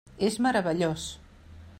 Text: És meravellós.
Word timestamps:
És 0.27 0.37
meravellós. 0.45 1.05